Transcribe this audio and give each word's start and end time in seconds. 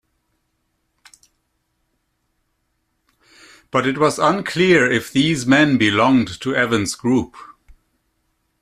But 3.69 3.85
it 3.85 3.99
was 3.99 4.17
unclear 4.17 4.89
if 4.91 5.11
these 5.11 5.45
men 5.45 5.77
belonged 5.77 6.39
to 6.41 6.55
Evans' 6.55 6.95
group. 6.95 7.35